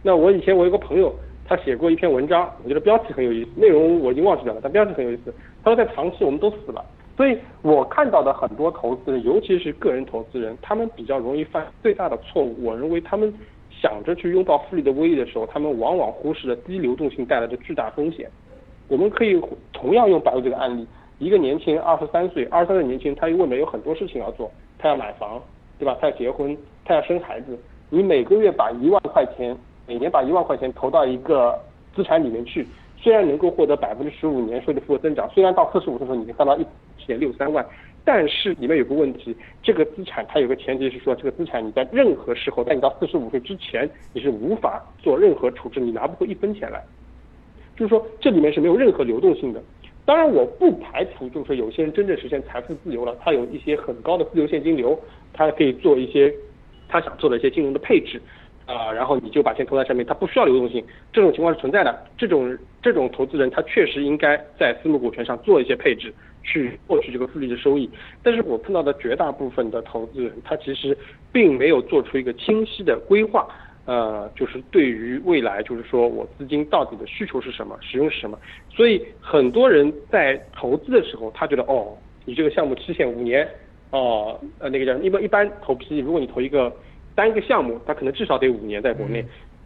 [0.03, 1.15] 那我以前我有个朋友，
[1.47, 5.33] 他写过一篇文章，我觉得标题很有意思，内容我已经忘记掉了，但标题很有意思。
[5.63, 6.85] 他说在长期我们都死了。
[7.21, 12.57] 所以我看到的很多投资人，尤其是个人投资人，他们比较容易犯最大的错误。
[12.65, 13.31] 我认为他们
[13.71, 18.27] 想着去拥抱复利的威力的时候，他们往往忽视了低流动性带来的巨大风险。
[18.89, 19.39] 我们可以
[19.71, 20.87] 同样用百度这个案例，
[21.19, 25.39] 一个年轻人二十三岁，二十三岁年轻人，他未来有很多事情要做，他要买房，
[25.79, 25.95] 对吧？
[26.01, 26.57] 他要结婚，
[26.87, 27.55] 他要生孩子。
[27.91, 29.55] 你每个月把一万块钱，
[29.87, 31.55] 每年把一万块钱投到一个
[31.95, 32.67] 资产里面去。
[32.97, 36.67] 虽然能够获得百分之十五年税的复合增长，虽然到四十五岁的时候你能赚到一
[37.07, 37.65] 点六三万，
[38.05, 46.83] 但是里面有个问题，这个资产它有个前提是说，这个资产你在任何时候，在你到四十五岁之前，你是无法做任何处置，你拿不出一分钱来，
[47.77, 49.63] 就是说这里面是没有任何流动性的。
[50.05, 54.99] 当然，我不排除就是说有些人真正实现财富自由了，他有一些很高的自由现金流，
[55.33, 56.33] 他可以做一些
[56.89, 58.21] 他想做的一些金融的配置。
[58.67, 62.07] 啊，然后你就把钱投在上面，他不需要流动性，这种情况是存在的。
[62.17, 66.15] 这种这种投资人，他确实应该在私募股权上做一些配置，
[66.51, 67.89] 去获取这个复利的收益。
[68.23, 70.97] 但是我碰到的绝大部分的投资人，他其实
[71.33, 73.47] 并没有做出一个清晰的规划，
[73.85, 78.39] 呃，就是对于未来，就是说我资金到底的需求是什么，使用是什么。
[78.69, 83.49] 所以很多人在投资的时候，他觉得哦，你这个项目期限五年，
[83.91, 86.73] 哦，呃，那个叫一般一般投批，如果你投一个。
[87.13, 89.23] 单个项目，它可能至少得五年在国内，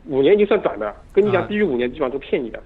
[0.09, 2.61] 五年已经算短的，跟你讲低于五年基本上都骗你的，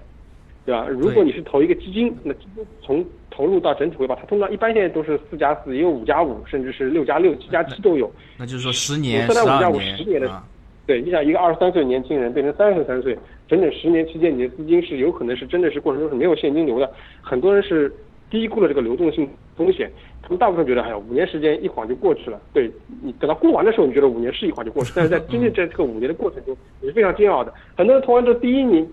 [0.65, 0.87] 对吧？
[0.87, 8.11] 如果你是投一个基金，那基金从投入到整体回报，它通常一般现在都是四加四，也有五加五，甚至是六加六、七加七都有。
[8.37, 10.43] 那就是说十年、十二年的，
[10.85, 16.91] 对，你想一个二十三岁年轻人变成三十三岁，整整十年期间，你的资金是有可能是真的是过程中是没有现金流的，
[17.21, 17.91] 很多人是
[18.29, 19.89] 低估了这个流动性风险。
[20.21, 22.39] 他们大部分觉得，哎呀，五年时间一晃就过去了。
[22.53, 22.69] 对
[23.01, 27.51] 你等到过完的时候，你觉得五年是一晃就过去，但是在真正在这个五年的过程中，你是非常煎熬的。
[27.75, 28.85] 很多人投完之后，第一年，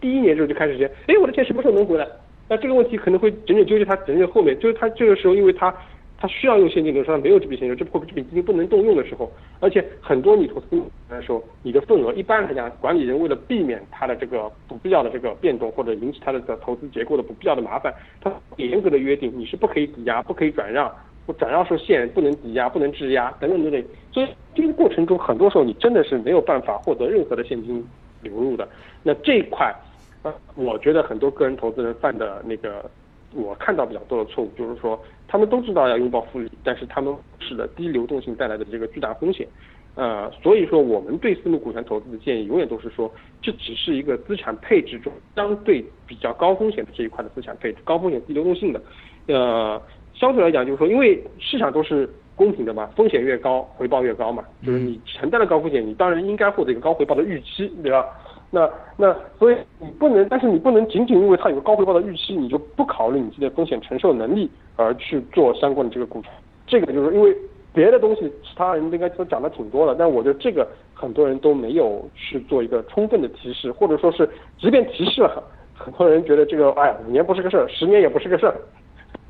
[0.00, 2.06] 第一年之后就开始觉得，哎，我的钱什么时候能回来？
[2.48, 5.74] 那这个问题可能会整整纠结他整整后面，就是他这个时候，因为他。
[6.22, 10.78] 他需要用现金流，他没有这笔现金流，这或这笔资金不能动用的时候，而且很多你投资
[11.08, 17.90] 的时候，你的份额一般来讲，管理人为了避免他的这个不必要的这个变动或者引起他的投资结构的不必要的麻烦，
[18.20, 20.94] 他严格的约定你是不可以抵押、不可以转让，
[21.26, 23.82] 或转让受限，不能抵押、不能质押等等等等。
[24.12, 27.82] 所以这个过程中，很多时候你真的是没有办法获得任何的现金
[28.20, 28.68] 流入的。
[29.02, 29.74] 那这一块，
[30.22, 32.90] 呃，我觉得很多个人投资人犯的那个。
[33.32, 39.46] 我看到比较多的错误就是说，他们都知道要拥抱复利，但是他们是的低流动性带来的这个巨大风险，
[39.94, 43.08] 呃，所以说我们对私募股权投资的建议永远都是说，
[43.40, 48.82] 这只是一个资产配置中相对比较高风险的这一块的资产配置，高风险低流动性的，
[49.28, 49.80] 呃，
[50.12, 58.04] 相对来讲就是说，因为市场都是公平的嘛，风险越高回报越高嘛，就是你承担了高风险，你当然应该获得一个高回报的预期，对吧？
[58.52, 66.32] 那那所以你不能，但是你不能仅仅因为它有个高回报的预期，你就不考虑你自己的风险承受能力而去做相关的这个股权。
[66.66, 67.32] 这个就是因为
[67.72, 74.28] 别的东西，其他人应该都讲的挺多的，但我觉得这个很多人都没有去做一个充分的提示，或者说是
[74.58, 75.40] 即便提示了，
[75.72, 78.54] 很多人觉得这个哎呀五年不是个事儿，十年也不是个事儿，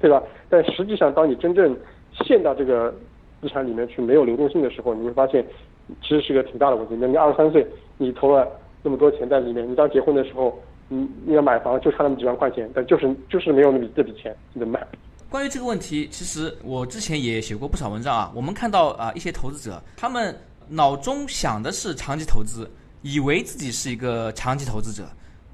[0.00, 0.22] 对吧？
[0.48, 1.76] 但实际上，当你真正
[2.24, 2.90] 陷到这个
[3.42, 5.44] 资产里面去没有流动性的时候，你会发现
[6.00, 6.96] 其实是个挺大的问题。
[6.98, 7.66] 那你二十三岁，
[7.98, 8.48] 你投了。
[8.82, 10.58] 那么多钱在里面，你当结婚的时候，
[10.88, 14.86] 你你要买房就差那么几万块钱，但就是就是没有那笔这笔钱，你怎么买？
[15.28, 18.32] 关于这个问题，其实我之前也写过不少文章啊。
[18.34, 20.34] 我们看到啊，一些投资者他们
[20.66, 22.68] 脑中想的是长期投资，
[23.02, 25.04] 以为自己是一个长期投资者，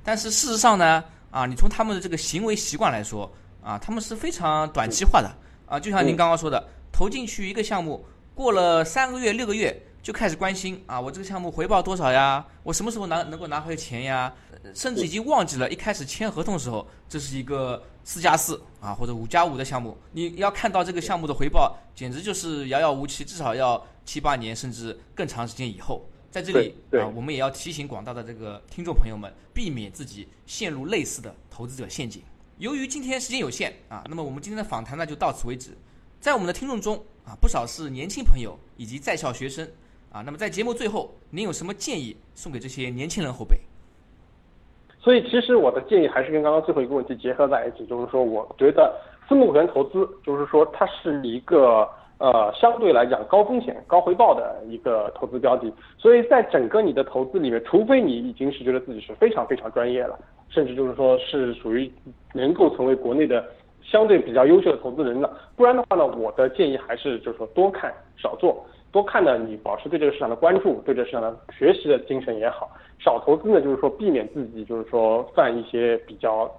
[0.04, 3.30] 但是事实上呢，啊，你从他们的这个行为习惯来说，
[3.62, 5.28] 啊，他们是非常短期化的
[5.66, 5.78] 啊。
[5.78, 8.02] 就像您刚刚说的，投进去一个项目，
[8.34, 9.82] 过了三个月、六个月。
[10.06, 12.46] 就开始关心啊，我这个项目回报多少呀？
[12.62, 14.32] 我什么时候拿能够拿回钱呀？
[14.72, 19.98] 甚至已经忘记了一开始签合同时候，这是一个四加四啊或者五加五的项目。
[20.12, 26.08] 你要看到这个项目的回报，简直就是遥遥无期，至少要七八年甚至更长时间以后。
[26.30, 32.22] 在这里啊，我们也要提醒广大的这个听众朋友们，避免自己陷入类似的投资者陷阱。
[32.58, 35.76] 由于今天时间有限啊，那么我们今天的访谈呢就到此为止。
[36.20, 39.68] 在我们的听众中啊，不少是年轻朋友以及在校学生。
[40.16, 43.54] 啊，那么在节目最后，您有什么建议送给这些年轻人后辈？
[44.98, 48.98] 所以，其实我的建议还是跟刚刚最后一个问题结合在一起，就是说，我觉得
[49.28, 51.86] 私募股权投资，就是说，它是一个
[52.16, 55.70] 呃相对来讲高风险高回报的一个投资标的。
[55.98, 61.92] 所以在整个你的投资里面，除非你已经是觉得自己是非常非常专业了，甚至就是说是属于
[62.32, 63.44] 能够成为国内的
[63.82, 68.64] 相对比较优秀的投资人了，不然的话呢，我的建议还是就是说多看少做。
[68.96, 72.66] 多看呢，你保持对这个市场的关注，对这市场的学习的精神也好；
[72.98, 76.50] 少投资呢，就是说避免自己就是说犯一些比较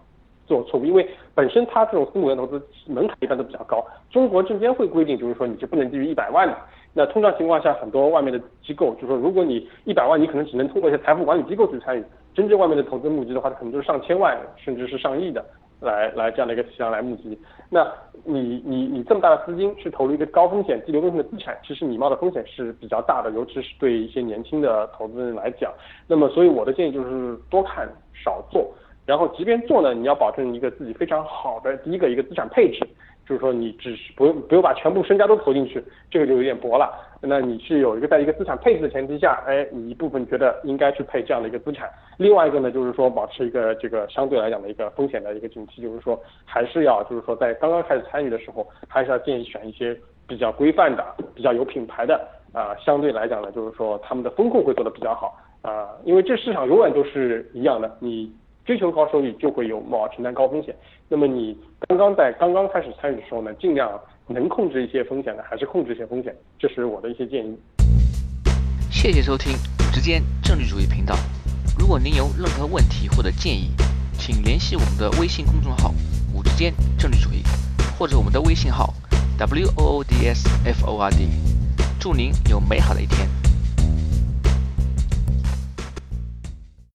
[0.45, 3.83] 做错误，因为本身它这种私募的投资门槛一般都比较高。
[4.11, 6.55] 中国证监会规定就是说你就不能低于一百万的。
[6.93, 12.03] 那通常情况下，很多外面的机构就是说，如果你一百万，你可能只能通过一些财富管理机构去参与。
[12.35, 15.43] 真正外面的投资募集的话，它可能都是上千万，甚至是上亿的。
[15.79, 17.37] 来来这样的一个体量来募集，
[17.69, 17.87] 那
[18.23, 25.71] 你你你这么大的资金去投入一个高风险低流动性的资产，其实你冒的风险是比较大的，尤其是对一些年轻的投资人来讲。
[26.07, 28.73] 那么，所以我的建议就是多看少做，
[29.05, 32.79] 然后即便做呢，你要保证一个自己非常好的第一个一个资产配置。
[33.27, 36.89] 就是说，你只是不用不用把全部身家都投进去，这个就有点薄了。
[37.21, 41.89] 那你是有一个在一个资产配置的前提下，哎，你一部分觉得应该去配这样的一个资产。
[42.17, 51.03] 另外一个呢，就是说保持一个这个相对来讲的一个风险的一个警惕，就是说还是要就是说在刚刚开始参与的时候，还是要建议选一些比较规范的、
[51.35, 52.73] 比较有品牌的啊。
[52.79, 58.31] 相对来讲呢，就是说他们的风控会做得比较好啊，因为这市场永远都是一样的，你。
[58.67, 60.75] 追求高收益就会有冒承担高风险。
[61.07, 61.57] 那么你
[61.87, 63.89] 刚刚在刚刚开始参与的时候呢，尽量
[64.27, 66.35] 能控制一些风险的，还是控制一些风险。
[66.59, 67.57] 这是我的一些建议。
[68.91, 71.15] 谢谢收听五之间政治主义频道。
[71.79, 73.71] 如果您有任何问题或者建议，
[74.11, 75.93] 请联系我们的微信公众号
[76.35, 77.41] “五之间政治主义”，
[77.97, 78.93] 或者我们的微信号
[79.39, 81.25] “w o o d s f o r d”。
[82.01, 83.29] 祝您有美好的一天。